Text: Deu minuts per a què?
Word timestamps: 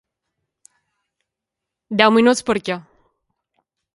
Deu 2.01 2.15
minuts 2.17 2.43
per 2.49 2.57
a 2.61 2.65
què? 2.71 2.81